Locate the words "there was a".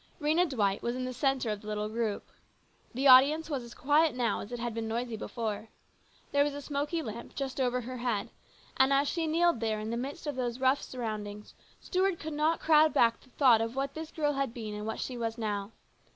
6.31-6.61